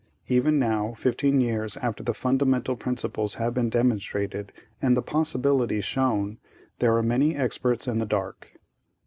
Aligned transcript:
Even 0.27 0.57
now, 0.57 0.95
fifteen 0.97 1.39
years 1.39 1.77
after 1.77 2.01
the 2.01 2.15
fundamental 2.15 2.75
principles 2.75 3.35
have 3.35 3.53
been 3.53 3.69
demonstrated 3.69 4.51
and 4.81 4.97
the 4.97 5.01
possibilities 5.03 5.85
shown, 5.85 6.39
there 6.79 6.95
are 6.97 7.03
many 7.03 7.35
experts 7.35 7.87
in 7.87 7.99
the 7.99 8.05
dark. 8.07 8.53